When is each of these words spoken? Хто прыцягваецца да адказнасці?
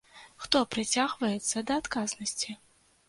Хто 0.45 0.61
прыцягваецца 0.75 1.63
да 1.71 1.79
адказнасці? 1.83 2.59